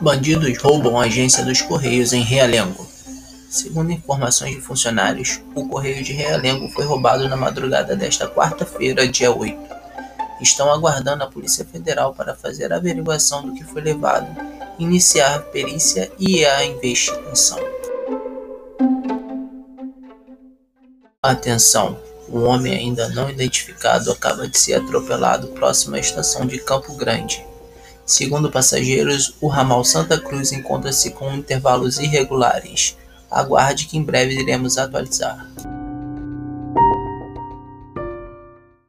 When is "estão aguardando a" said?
10.40-11.26